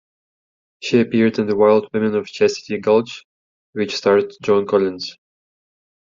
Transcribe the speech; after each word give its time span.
She 0.79 0.99
appeared 0.99 1.37
in 1.37 1.45
"The 1.45 1.55
Wild 1.55 1.91
Women 1.93 2.15
of 2.15 2.25
Chastity 2.25 2.79
Gulch", 2.79 3.23
which 3.73 3.95
starred 3.95 4.33
Joan 4.41 4.65
Collins. 4.65 5.15